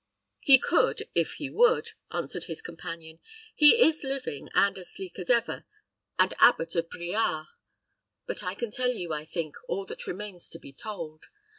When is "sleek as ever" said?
4.91-5.63